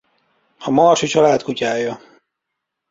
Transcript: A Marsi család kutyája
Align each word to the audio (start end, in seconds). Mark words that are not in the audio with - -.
A 0.59 0.69
Marsi 0.69 1.07
család 1.07 1.41
kutyája 1.43 1.99